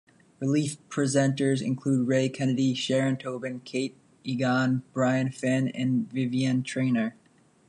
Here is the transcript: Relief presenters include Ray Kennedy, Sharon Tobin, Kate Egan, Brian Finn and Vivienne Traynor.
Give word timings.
Relief 0.39 0.77
presenters 0.89 1.61
include 1.61 2.07
Ray 2.07 2.27
Kennedy, 2.27 2.73
Sharon 2.73 3.17
Tobin, 3.17 3.59
Kate 3.59 3.95
Egan, 4.23 4.81
Brian 4.93 5.29
Finn 5.29 5.67
and 5.67 6.11
Vivienne 6.11 6.63
Traynor. 6.63 7.15